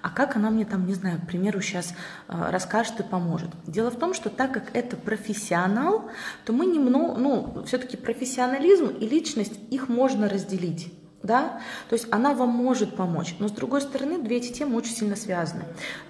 а 0.00 0.10
как 0.10 0.36
она 0.36 0.50
мне 0.50 0.64
там, 0.64 0.86
не 0.86 0.94
знаю, 0.94 1.20
к 1.20 1.26
примеру, 1.26 1.60
сейчас 1.60 1.94
э, 2.28 2.50
расскажет 2.50 3.00
и 3.00 3.02
поможет? 3.02 3.50
Дело 3.66 3.90
в 3.90 3.98
том, 3.98 4.14
что 4.14 4.30
так 4.30 4.52
как 4.52 4.76
это 4.76 4.96
профессионал, 4.96 6.08
то 6.44 6.52
мы 6.52 6.66
немного, 6.66 7.18
ну, 7.18 7.64
все-таки 7.66 7.96
профессионализм 7.96 8.86
и 8.86 9.08
личность, 9.08 9.58
их 9.70 9.88
можно 9.88 10.28
разделить 10.28 10.92
да, 11.22 11.60
то 11.88 11.94
есть 11.94 12.06
она 12.10 12.32
вам 12.32 12.48
может 12.48 12.96
помочь, 12.96 13.36
но 13.38 13.48
с 13.48 13.52
другой 13.52 13.82
стороны 13.82 14.18
две 14.22 14.38
эти 14.38 14.52
темы 14.52 14.76
очень 14.76 14.94
сильно 14.94 15.16
связаны. 15.16 15.64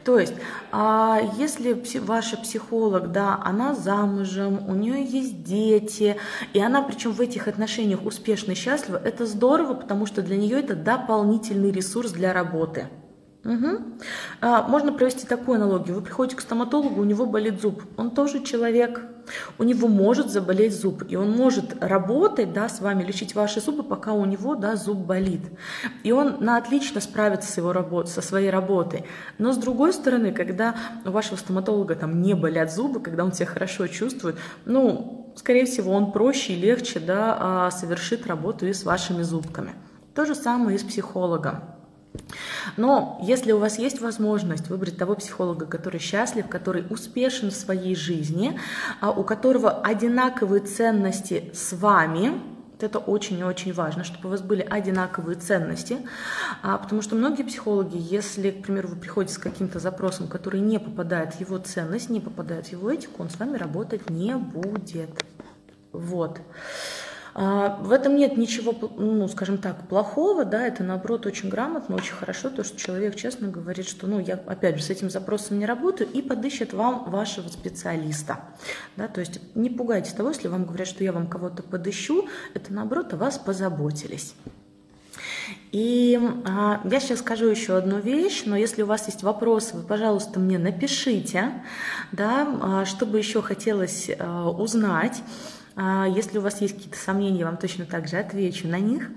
То 0.05 0.19
есть, 0.19 0.35
а 0.71 1.21
если 1.37 1.73
ваша 1.99 2.37
психолог, 2.37 3.11
да, 3.11 3.41
она 3.45 3.75
замужем, 3.75 4.69
у 4.69 4.75
нее 4.75 5.05
есть 5.05 5.43
дети, 5.43 6.17
и 6.53 6.61
она 6.61 6.83
причем 6.83 7.11
в 7.11 7.21
этих 7.21 7.49
отношениях 7.49 8.05
успешно 8.05 8.53
и 8.53 8.55
счастлива, 8.55 9.01
это 9.03 9.27
здорово, 9.27 9.75
потому 9.75 10.07
что 10.07 10.23
для 10.23 10.37
нее 10.37 10.61
это 10.61 10.77
дополнительный 10.77 11.73
ресурс 11.73 12.13
для 12.13 12.33
работы. 12.33 12.87
Угу. 13.45 13.69
А, 14.43 14.69
можно 14.69 14.93
провести 14.93 15.27
такую 15.27 15.57
аналогию. 15.57 15.97
Вы 15.97 16.03
приходите 16.03 16.37
к 16.37 16.41
стоматологу, 16.41 17.01
у 17.01 17.05
него 17.05 17.27
болит 17.27 17.61
зуб. 17.61 17.83
Он 17.97 18.11
тоже 18.11 18.43
человек. 18.43 19.01
У 19.59 19.63
него 19.63 19.89
может 19.89 20.31
заболеть 20.31 20.79
зуб. 20.79 21.05
И 21.09 21.17
он 21.17 21.31
может 21.31 21.83
работать 21.83 22.53
да, 22.53 22.69
с 22.69 22.81
вами, 22.81 23.05
лечить 23.05 23.35
ваши 23.35 23.61
зубы, 23.61 23.83
пока 23.83 24.13
у 24.13 24.25
него 24.25 24.55
да, 24.55 24.77
зуб 24.77 24.99
болит. 24.99 25.43
И 26.03 26.13
он 26.13 26.37
на 26.41 26.57
отлично 26.57 27.01
справится 27.01 27.51
с 27.51 27.57
его 27.57 27.73
работ, 27.73 28.09
со 28.09 28.23
своей 28.23 28.51
работой. 28.51 29.05
Но 29.39 29.53
с 29.53 29.57
другой 29.57 29.93
стороны, 29.93 30.33
когда 30.33 30.77
у 31.05 31.11
вашего 31.11 31.37
стоматолога 31.37 31.95
там 31.95 32.23
не 32.23 32.35
болят 32.35 32.73
зубы, 32.73 33.01
когда 33.01 33.25
он 33.25 33.33
себя 33.33 33.47
хорошо 33.47 33.87
чувствует, 33.87 34.37
ну, 34.65 35.33
скорее 35.37 35.67
всего, 35.67 35.93
он 35.93 36.13
проще 36.13 36.55
и 36.55 36.61
легче 36.61 37.01
да, 37.01 37.37
а, 37.39 37.71
совершит 37.71 38.27
работу 38.27 38.67
и 38.67 38.73
с 38.73 38.85
вашими 38.85 39.23
зубками. 39.23 39.75
То 40.15 40.25
же 40.25 40.35
самое 40.35 40.77
и 40.77 40.79
с 40.79 40.83
психологом. 40.83 41.80
Но 42.77 43.21
если 43.23 43.53
у 43.53 43.59
вас 43.59 43.79
есть 43.79 44.01
возможность 44.01 44.69
выбрать 44.69 44.97
того 44.97 45.15
психолога, 45.15 45.67
который 45.67 46.01
счастлив, 46.01 46.49
который 46.49 46.85
успешен 46.91 47.51
в 47.51 47.55
своей 47.55 47.95
жизни, 47.95 48.59
а 49.01 49.11
у 49.11 49.25
которого 49.25 49.71
одинаковые 49.71 50.63
ценности 50.63 51.51
с 51.55 51.73
вами, 51.73 52.41
это 52.83 52.99
очень 52.99 53.39
и 53.39 53.45
очень 53.45 53.73
важно, 53.73 54.05
чтобы 54.05 54.29
у 54.29 54.31
вас 54.31 54.41
были 54.41 54.63
одинаковые 54.63 55.37
ценности, 55.37 55.99
а, 56.63 56.79
потому 56.79 57.03
что 57.03 57.15
многие 57.15 57.43
психологи, 57.43 57.97
если, 57.99 58.51
к 58.51 58.63
примеру, 58.63 58.89
вы 58.89 58.97
приходите 58.97 59.35
с 59.35 59.39
каким-то 59.39 59.79
запросом, 59.79 60.29
который 60.29 60.61
не 60.61 60.79
попадает 60.79 61.35
в 61.35 61.41
его 61.41 61.59
ценность, 61.59 62.11
не 62.11 62.21
попадает 62.21 62.69
в 62.69 62.73
его 62.73 62.91
этику, 62.91 63.23
он 63.23 63.31
с 63.31 63.39
вами 63.39 63.57
работать 63.57 64.09
не 64.09 64.35
будет. 64.35 65.11
Вот. 65.93 66.41
А, 67.35 67.79
в 67.83 67.93
этом 67.93 68.17
нет 68.17 68.37
ничего, 68.37 68.75
ну, 68.97 69.29
скажем 69.29 69.59
так, 69.59 69.89
плохого, 69.89 70.45
да, 70.45 70.67
это 70.67 70.83
наоборот 70.83 71.27
очень 71.27 71.49
грамотно, 71.49 71.97
очень 71.97 72.15
хорошо, 72.15 72.51
то, 72.51 72.65
что 72.65 72.79
человек 72.79 73.17
честно 73.17 73.49
говорит, 73.49 73.89
что, 73.89 74.07
ну, 74.07 74.19
я, 74.19 74.35
опять 74.35 74.77
же, 74.77 74.83
с 74.83 74.91
этим 74.91 75.11
запросом 75.11 75.59
не 75.59 75.67
работаю, 75.67 76.11
и 76.11 76.23
подыщет 76.23 76.73
вам 76.73 77.11
вашего 77.11 77.49
специалиста, 77.49 78.41
да, 78.97 79.09
то 79.09 79.21
есть 79.21 79.41
не 79.55 79.71
пугайтесь 79.71 80.13
того, 80.13 80.31
если 80.31 80.49
вам 80.49 80.65
говорят, 80.65 80.89
что 80.89 81.05
я 81.05 81.13
вам 81.13 81.29
кого-то 81.29 81.63
подыщу, 81.63 82.29
это 82.55 82.73
наоборот 82.73 83.13
о 83.13 83.17
вас 83.17 83.39
позаботились. 83.39 84.35
И 85.73 86.19
а, 86.45 86.81
я 86.85 87.01
сейчас 87.01 87.21
скажу 87.21 87.47
еще 87.47 87.77
одну 87.77 88.01
вещь, 88.01 88.43
но 88.45 88.57
если 88.57 88.83
у 88.83 88.87
вас 88.87 89.07
есть 89.07 89.23
вопросы, 89.23 89.77
вы, 89.77 89.83
пожалуйста, 89.83 90.41
мне 90.41 90.59
напишите, 90.59 91.53
да, 92.13 92.49
а, 92.61 92.85
чтобы 92.85 93.19
еще 93.19 93.41
хотелось 93.41 94.11
а, 94.19 94.51
узнать. 94.51 95.23
А, 95.83 96.07
если 96.07 96.37
у 96.39 96.43
вас 96.43 96.61
есть 96.61 96.75
какие-то 96.75 96.99
сомнения, 96.99 97.41
я 97.41 97.47
вам 97.47 97.57
точно 97.57 97.87
так 97.87 98.07
же 98.07 98.19
отвечу 98.19 98.69
на 98.69 98.79
них. 98.79 99.09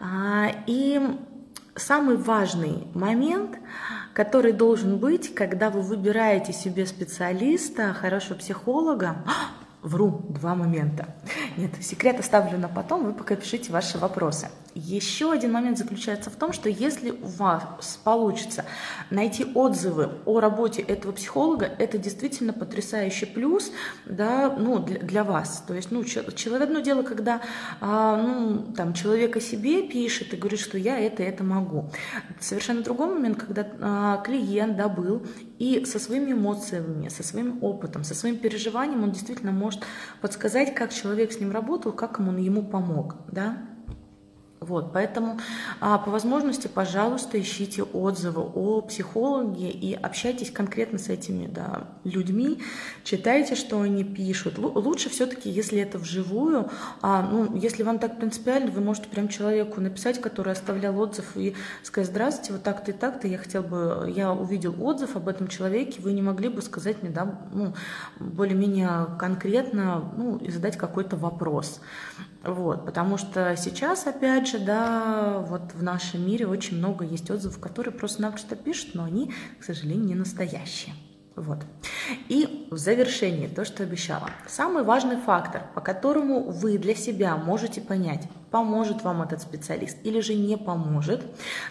А, 0.00 0.50
и 0.66 1.00
самый 1.76 2.16
важный 2.16 2.88
момент, 2.92 3.56
который 4.12 4.52
должен 4.52 4.98
быть, 4.98 5.32
когда 5.32 5.70
вы 5.70 5.80
выбираете 5.80 6.52
себе 6.52 6.86
специалиста, 6.86 7.94
хорошего 7.94 8.36
психолога, 8.36 9.16
Вру, 9.82 10.24
два 10.28 10.54
момента. 10.54 11.08
Нет, 11.56 11.72
секрет 11.80 12.20
оставлю 12.20 12.56
на 12.56 12.68
потом, 12.68 13.04
вы 13.04 13.12
пока 13.12 13.34
пишите 13.34 13.72
ваши 13.72 13.98
вопросы. 13.98 14.48
Еще 14.74 15.30
один 15.30 15.52
момент 15.52 15.76
заключается 15.76 16.30
в 16.30 16.36
том, 16.36 16.52
что 16.52 16.68
если 16.68 17.10
у 17.10 17.26
вас 17.26 18.00
получится 18.04 18.64
найти 19.10 19.44
отзывы 19.54 20.10
о 20.24 20.40
работе 20.40 20.80
этого 20.80 21.12
психолога, 21.12 21.66
это 21.66 21.98
действительно 21.98 22.52
потрясающий 22.52 23.26
плюс 23.26 23.70
да, 24.06 24.54
ну, 24.58 24.78
для, 24.78 25.00
для 25.00 25.24
вас. 25.24 25.62
То 25.66 25.74
есть, 25.74 25.90
ну, 25.90 26.02
человек, 26.04 26.62
одно 26.62 26.80
дело, 26.80 27.02
когда 27.02 27.42
а, 27.80 28.16
ну, 28.16 28.72
там, 28.74 28.94
человек 28.94 29.36
о 29.36 29.40
себе 29.40 29.86
пишет 29.86 30.32
и 30.32 30.36
говорит, 30.36 30.60
что 30.60 30.78
я 30.78 30.98
это, 30.98 31.22
это 31.22 31.44
могу. 31.44 31.90
Совершенно 32.40 32.82
другой 32.82 33.08
момент, 33.08 33.38
когда 33.38 33.66
а, 33.80 34.22
клиент 34.22 34.76
да, 34.76 34.88
был 34.88 35.26
и 35.58 35.84
со 35.84 35.98
своими 35.98 36.32
эмоциями, 36.32 37.08
со 37.08 37.22
своим 37.22 37.62
опытом, 37.62 38.04
со 38.04 38.14
своим 38.14 38.38
переживанием 38.38 39.02
он 39.02 39.12
действительно 39.12 39.52
может 39.52 39.82
подсказать, 40.20 40.74
как 40.74 40.94
человек 40.94 41.32
с 41.32 41.40
ним 41.40 41.52
работал, 41.52 41.92
как 41.92 42.18
ему, 42.18 42.38
ему 42.38 42.62
помог. 42.62 43.16
Да? 43.30 43.58
Вот, 44.62 44.92
поэтому 44.92 45.38
а, 45.80 45.98
по 45.98 46.10
возможности, 46.10 46.68
пожалуйста, 46.68 47.40
ищите 47.40 47.82
отзывы 47.82 48.42
о 48.42 48.80
психологе 48.82 49.70
и 49.70 49.92
общайтесь 49.92 50.52
конкретно 50.52 50.98
с 50.98 51.08
этими 51.08 51.48
да, 51.48 51.88
людьми, 52.04 52.58
читайте, 53.02 53.56
что 53.56 53.80
они 53.80 54.04
пишут. 54.04 54.58
Л- 54.58 54.72
лучше 54.78 55.10
все-таки, 55.10 55.50
если 55.50 55.80
это 55.80 55.98
вживую, 55.98 56.70
а, 57.00 57.22
ну, 57.22 57.56
если 57.56 57.82
вам 57.82 57.98
так 57.98 58.18
принципиально, 58.18 58.70
вы 58.70 58.80
можете 58.82 59.08
прям 59.08 59.28
человеку 59.28 59.80
написать, 59.80 60.20
который 60.20 60.52
оставлял 60.52 60.96
отзыв, 60.98 61.36
и 61.36 61.56
сказать, 61.82 62.10
здравствуйте, 62.10 62.52
вот 62.52 62.62
так-то 62.62 62.92
и 62.92 62.94
так-то, 62.94 63.26
я 63.26 63.38
хотел 63.38 63.64
бы, 63.64 64.12
я 64.14 64.32
увидел 64.32 64.76
отзыв 64.80 65.16
об 65.16 65.26
этом 65.26 65.48
человеке, 65.48 66.00
вы 66.00 66.12
не 66.12 66.22
могли 66.22 66.48
бы 66.48 66.62
сказать 66.62 67.02
мне, 67.02 67.10
да, 67.10 67.40
ну, 67.52 67.74
более-менее 68.20 69.08
конкретно, 69.18 70.12
ну, 70.16 70.36
и 70.36 70.50
задать 70.52 70.76
какой-то 70.76 71.16
вопрос. 71.16 71.80
Вот, 72.44 72.84
потому 72.84 73.18
что 73.18 73.54
сейчас, 73.56 74.06
опять 74.06 74.48
же, 74.48 74.58
да, 74.58 75.38
вот 75.48 75.74
в 75.74 75.82
нашем 75.82 76.26
мире 76.26 76.46
очень 76.46 76.78
много 76.78 77.04
есть 77.04 77.30
отзывов, 77.30 77.60
которые 77.60 77.94
просто-напросто 77.94 78.56
пишут, 78.56 78.94
но 78.94 79.04
они, 79.04 79.32
к 79.60 79.64
сожалению, 79.64 80.06
не 80.06 80.14
настоящие. 80.16 80.94
Вот. 81.36 81.60
И 82.28 82.68
в 82.70 82.76
завершении 82.76 83.46
то, 83.46 83.64
что 83.64 83.84
обещала. 83.84 84.28
Самый 84.46 84.82
важный 84.82 85.16
фактор, 85.16 85.62
по 85.74 85.80
которому 85.80 86.50
вы 86.50 86.78
для 86.78 86.94
себя 86.94 87.36
можете 87.36 87.80
понять, 87.80 88.28
поможет 88.50 89.02
вам 89.02 89.22
этот 89.22 89.40
специалист 89.40 89.96
или 90.04 90.20
же 90.20 90.34
не 90.34 90.58
поможет, 90.58 91.22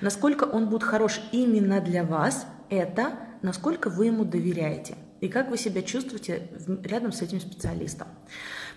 насколько 0.02 0.46
он 0.46 0.70
будет 0.70 0.84
хорош 0.84 1.22
именно 1.32 1.80
для 1.80 2.04
вас, 2.04 2.48
это 2.70 3.12
насколько 3.44 3.90
вы 3.90 4.08
ему 4.08 4.26
доверяете. 4.26 4.96
и 5.22 5.30
как 5.30 5.50
вы 5.50 5.58
себя 5.58 5.82
чувствуете 5.84 6.50
рядом 6.84 7.12
с 7.14 7.22
этим 7.22 7.40
специалистом. 7.40 8.08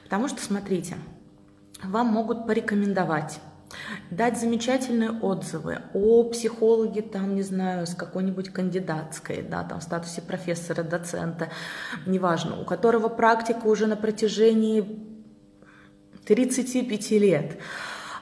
Потому 0.05 0.29
что, 0.29 0.43
смотрите, 0.43 0.97
вам 1.89 2.09
могут 2.09 2.47
порекомендовать 2.47 3.41
дать 4.11 4.39
замечательные 4.39 5.11
отзывы 5.11 5.83
о 5.93 6.25
психологе, 6.25 7.03
там, 7.03 7.35
не 7.35 7.43
знаю, 7.43 7.87
с 7.87 7.95
какой-нибудь 7.95 8.51
кандидатской, 8.51 9.43
да, 9.43 9.65
там, 9.65 9.81
в 9.81 9.83
статусе 9.83 10.23
профессора, 10.23 10.83
доцента, 10.83 11.49
неважно, 12.07 12.61
у 12.61 12.65
которого 12.65 13.09
практика 13.09 13.67
уже 13.67 13.87
на 13.87 13.97
протяжении 13.97 15.09
35 16.27 17.11
лет. 17.13 17.59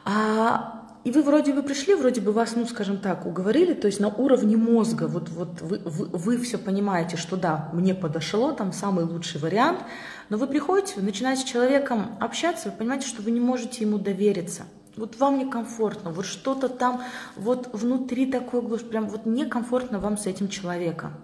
А, 0.04 0.81
и 1.04 1.11
вы 1.11 1.23
вроде 1.23 1.52
бы 1.52 1.62
пришли, 1.62 1.94
вроде 1.94 2.21
бы 2.21 2.32
вас, 2.32 2.54
ну, 2.56 2.66
скажем 2.66 2.99
так, 2.99 3.26
уговорили, 3.26 3.75
то 3.75 3.87
есть 3.87 4.00
на 4.00 4.09
уровне 4.09 4.56
мозга, 4.56 5.09
вот, 5.09 5.28
вот 5.30 5.61
вы, 5.61 5.78
вы, 5.85 6.06
вы 6.06 6.38
все 6.38 6.59
понимаете, 6.59 7.16
что 7.16 7.37
да, 7.37 7.71
мне 7.73 7.94
подошло, 7.94 8.52
там 8.52 8.73
самый 8.73 9.04
лучший 9.04 9.40
вариант, 9.40 9.80
но 10.28 10.37
вы 10.37 10.47
приходите, 10.47 10.94
вы 10.97 11.02
начинаете 11.02 11.42
с 11.42 11.44
человеком 11.44 12.16
общаться, 12.21 12.71
вы 12.71 12.76
понимаете, 12.76 13.06
что 13.06 13.23
вы 13.23 13.30
не 13.30 13.40
можете 13.40 13.85
ему 13.85 13.99
довериться– 13.99 14.64
вот 14.97 15.16
вам 15.16 15.38
некомфортно, 15.38 16.11
вот 16.11 16.26
что-то 16.26 16.68
там 16.68 17.02
вот 17.37 17.71
внутри 17.73 18.26
такое 18.30 18.61
прям 18.78 19.09
вот 19.09 19.26
некомфортно 19.26 19.99
вам 19.99 20.18
с 20.18 20.26
этим 20.26 20.49
человеком. 20.49 21.14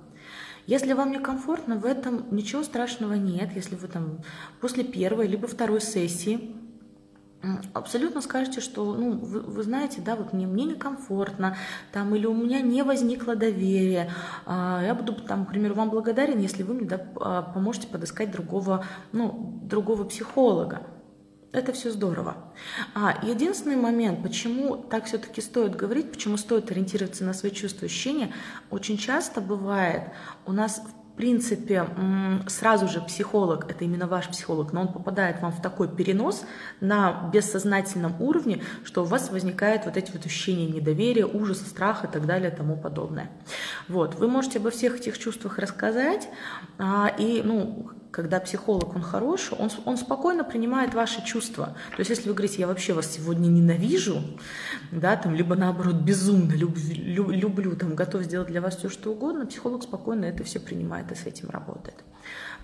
Если 0.66 0.92
вам 0.92 1.12
некомфортно, 1.12 1.76
в 1.76 1.86
этом 1.86 2.26
ничего 2.30 2.62
страшного 2.62 3.14
нет, 3.14 3.50
если 3.54 3.74
вы 3.74 3.88
там 3.88 4.20
после 4.60 4.84
первой 4.84 5.26
либо 5.26 5.46
второй 5.46 5.80
сессии 5.80 6.54
абсолютно 7.72 8.20
скажете, 8.20 8.60
что, 8.60 8.94
ну, 8.94 9.12
вы, 9.12 9.40
вы 9.40 9.62
знаете, 9.62 10.00
да, 10.00 10.16
вот 10.16 10.32
мне, 10.32 10.46
мне 10.46 10.64
некомфортно, 10.64 11.56
там, 11.92 12.14
или 12.14 12.26
у 12.26 12.34
меня 12.34 12.60
не 12.60 12.82
возникло 12.82 13.36
доверия, 13.36 14.10
а, 14.44 14.82
я 14.82 14.94
буду, 14.94 15.14
там, 15.14 15.46
к 15.46 15.50
примеру, 15.50 15.74
вам 15.74 15.90
благодарен, 15.90 16.40
если 16.40 16.62
вы 16.62 16.74
мне 16.74 16.88
да, 16.88 17.00
а, 17.20 17.42
поможете 17.42 17.86
подыскать 17.86 18.30
другого, 18.30 18.84
ну, 19.12 19.60
другого 19.62 20.04
психолога. 20.04 20.82
Это 21.50 21.72
все 21.72 21.90
здорово. 21.90 22.52
А 22.94 23.24
единственный 23.24 23.76
момент, 23.76 24.22
почему 24.22 24.76
так 24.76 25.06
все-таки 25.06 25.40
стоит 25.40 25.74
говорить, 25.74 26.12
почему 26.12 26.36
стоит 26.36 26.70
ориентироваться 26.70 27.24
на 27.24 27.32
свои 27.32 27.50
чувства 27.50 27.86
ощущения, 27.86 28.34
очень 28.70 28.98
часто 28.98 29.40
бывает 29.40 30.10
у 30.44 30.52
нас 30.52 30.82
в 30.84 30.97
принципе 31.18 31.84
сразу 32.46 32.88
же 32.88 33.00
психолог, 33.02 33.70
это 33.70 33.84
именно 33.84 34.06
ваш 34.06 34.28
психолог, 34.28 34.72
но 34.72 34.82
он 34.82 34.92
попадает 34.92 35.42
вам 35.42 35.52
в 35.52 35.60
такой 35.60 35.88
перенос 35.88 36.44
на 36.80 37.28
бессознательном 37.32 38.14
уровне, 38.20 38.62
что 38.84 39.02
у 39.02 39.04
вас 39.04 39.30
возникает 39.30 39.84
вот 39.84 39.96
эти 39.96 40.10
вот 40.12 40.24
ощущения 40.24 40.66
недоверия, 40.66 41.26
ужаса, 41.26 41.66
страха 41.66 42.06
и 42.06 42.10
так 42.10 42.24
далее 42.24 42.50
тому 42.50 42.76
подобное. 42.76 43.30
Вот, 43.88 44.14
вы 44.14 44.28
можете 44.28 44.58
обо 44.58 44.70
всех 44.70 44.96
этих 44.96 45.18
чувствах 45.18 45.58
рассказать, 45.58 46.28
а, 46.78 47.12
и, 47.18 47.42
ну, 47.44 47.90
когда 48.10 48.40
психолог, 48.40 48.96
он 48.96 49.02
хороший, 49.02 49.56
он, 49.58 49.70
он 49.84 49.96
спокойно 49.96 50.44
принимает 50.44 50.94
ваши 50.94 51.24
чувства. 51.24 51.76
То 51.90 52.00
есть, 52.00 52.10
если 52.10 52.28
вы 52.28 52.34
говорите, 52.34 52.60
я 52.60 52.66
вообще 52.66 52.92
вас 52.92 53.06
сегодня 53.06 53.48
ненавижу, 53.48 54.22
да, 54.90 55.16
там, 55.16 55.34
либо 55.34 55.56
наоборот 55.56 55.96
безумно 55.96 56.52
люблю, 56.52 57.30
люблю, 57.30 57.76
там, 57.76 57.94
готов 57.94 58.22
сделать 58.22 58.48
для 58.48 58.60
вас 58.60 58.76
все, 58.76 58.88
что 58.88 59.12
угодно, 59.12 59.46
психолог 59.46 59.82
спокойно 59.82 60.24
это 60.24 60.44
все 60.44 60.60
принимает 60.60 61.12
и 61.12 61.14
с 61.14 61.26
этим 61.26 61.50
работает. 61.50 61.96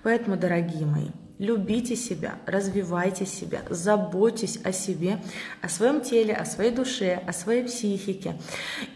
Поэтому, 0.02 0.36
дорогие 0.36 0.86
мои, 0.86 1.08
любите 1.38 1.96
себя, 1.96 2.34
развивайте 2.46 3.24
себя, 3.26 3.62
заботьтесь 3.70 4.60
о 4.64 4.72
себе, 4.72 5.18
о 5.62 5.68
своем 5.68 6.00
теле, 6.00 6.34
о 6.34 6.44
своей 6.44 6.70
душе, 6.70 7.22
о 7.26 7.32
своей 7.32 7.64
психике. 7.64 8.36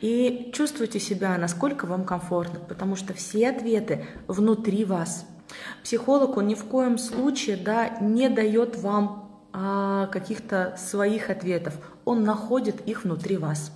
И 0.00 0.50
чувствуйте 0.54 1.00
себя, 1.00 1.36
насколько 1.38 1.86
вам 1.86 2.04
комфортно, 2.04 2.60
потому 2.60 2.96
что 2.96 3.14
все 3.14 3.50
ответы 3.50 4.06
внутри 4.26 4.84
вас– 4.84 5.26
Психолог, 5.82 6.36
он 6.36 6.46
ни 6.46 6.54
в 6.54 6.64
коем 6.64 6.98
случае 6.98 7.56
да, 7.56 7.98
не 8.00 8.28
дает 8.28 8.76
вам 8.76 9.30
а, 9.52 10.06
каких-то 10.08 10.76
своих 10.78 11.30
ответов, 11.30 11.74
он 12.04 12.24
находит 12.24 12.80
их 12.86 13.04
внутри 13.04 13.36
вас. 13.36 13.72